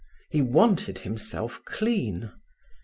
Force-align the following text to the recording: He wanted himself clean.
He 0.31 0.41
wanted 0.41 0.97
himself 0.97 1.61
clean. 1.63 2.31